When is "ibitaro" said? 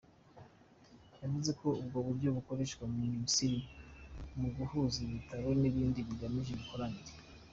5.07-5.49